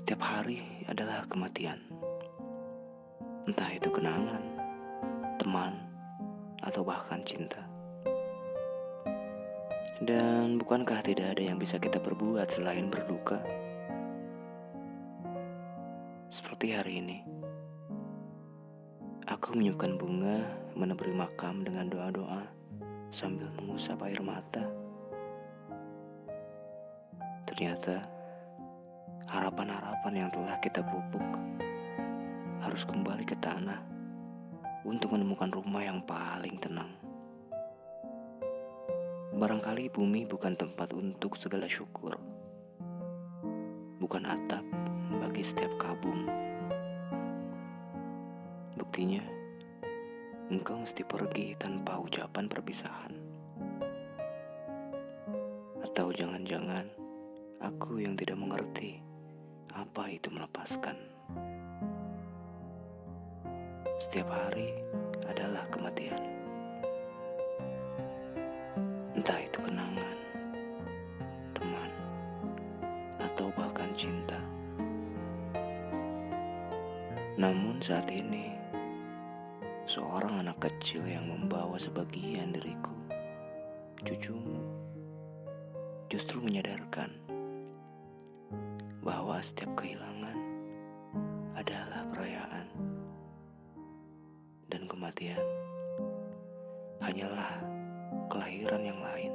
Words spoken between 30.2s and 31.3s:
yang telah kita pupuk